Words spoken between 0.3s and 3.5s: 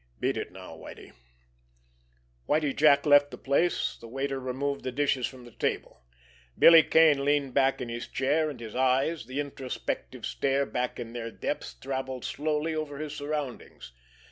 it now, Whitie." Whitie Jack left the